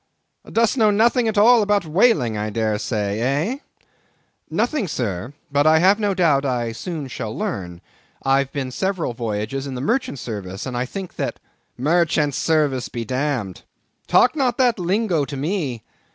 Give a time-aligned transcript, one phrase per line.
[0.51, 3.57] "Dost know nothing at all about whaling, I dare say—eh?
[4.49, 7.81] "Nothing, Sir; but I have no doubt I shall soon learn.
[8.23, 11.39] I've been several voyages in the merchant service, and I think that—"
[11.77, 13.61] "Merchant service be damned.
[14.07, 15.83] Talk not that lingo to me.